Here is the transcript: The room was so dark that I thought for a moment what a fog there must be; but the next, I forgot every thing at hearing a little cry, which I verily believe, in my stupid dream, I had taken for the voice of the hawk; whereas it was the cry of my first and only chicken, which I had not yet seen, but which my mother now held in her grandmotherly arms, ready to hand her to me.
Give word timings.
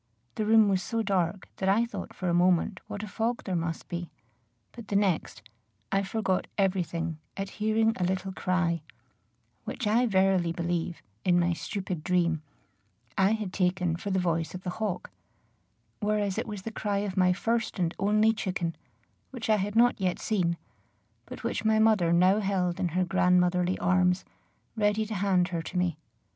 The 0.33 0.47
room 0.47 0.67
was 0.67 0.81
so 0.81 1.03
dark 1.03 1.47
that 1.57 1.69
I 1.69 1.85
thought 1.85 2.11
for 2.15 2.27
a 2.27 2.33
moment 2.33 2.79
what 2.87 3.03
a 3.03 3.07
fog 3.07 3.43
there 3.43 3.55
must 3.55 3.87
be; 3.87 4.09
but 4.71 4.87
the 4.87 4.95
next, 4.95 5.43
I 5.91 6.01
forgot 6.01 6.47
every 6.57 6.81
thing 6.81 7.19
at 7.37 7.51
hearing 7.61 7.93
a 7.99 8.03
little 8.03 8.31
cry, 8.33 8.81
which 9.63 9.85
I 9.85 10.07
verily 10.07 10.53
believe, 10.53 11.03
in 11.23 11.39
my 11.39 11.53
stupid 11.53 12.03
dream, 12.03 12.41
I 13.15 13.33
had 13.33 13.53
taken 13.53 13.95
for 13.95 14.09
the 14.09 14.17
voice 14.17 14.55
of 14.55 14.63
the 14.63 14.71
hawk; 14.81 15.11
whereas 15.99 16.39
it 16.39 16.47
was 16.47 16.63
the 16.63 16.71
cry 16.71 16.97
of 17.05 17.15
my 17.15 17.31
first 17.31 17.77
and 17.77 17.93
only 17.99 18.33
chicken, 18.33 18.75
which 19.29 19.51
I 19.51 19.57
had 19.57 19.75
not 19.75 20.01
yet 20.01 20.17
seen, 20.17 20.57
but 21.27 21.43
which 21.43 21.63
my 21.63 21.77
mother 21.77 22.11
now 22.11 22.39
held 22.39 22.79
in 22.79 22.87
her 22.97 23.05
grandmotherly 23.05 23.77
arms, 23.77 24.25
ready 24.75 25.05
to 25.05 25.13
hand 25.13 25.49
her 25.49 25.61
to 25.61 25.77
me. 25.77 25.99